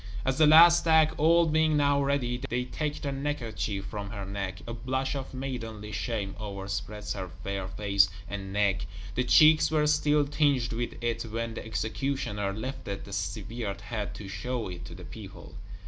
As 0.25 0.39
the 0.39 0.47
last 0.47 0.87
act, 0.87 1.13
all 1.19 1.45
being 1.45 1.77
now 1.77 2.01
ready, 2.03 2.41
they 2.49 2.63
take 2.65 2.99
the 3.03 3.11
neckerchief 3.11 3.85
from 3.85 4.09
her 4.09 4.25
neck, 4.25 4.61
a 4.65 4.73
blush 4.73 5.13
of 5.13 5.31
maidenly 5.31 5.91
shame 5.91 6.33
overspreads 6.39 7.13
her 7.13 7.29
fair 7.43 7.67
face 7.67 8.09
and 8.27 8.51
neck; 8.51 8.87
the 9.13 9.23
cheeks 9.23 9.69
were 9.69 9.85
still 9.85 10.25
tinged 10.25 10.73
with 10.73 10.95
it 11.03 11.21
when 11.25 11.53
the 11.53 11.63
executioner 11.63 12.51
lifted 12.51 13.05
the 13.05 13.13
severed 13.13 13.81
head, 13.81 14.15
to 14.15 14.27
show 14.27 14.69
it 14.69 14.85
to 14.85 14.95
the 14.95 15.05
people. 15.05 15.53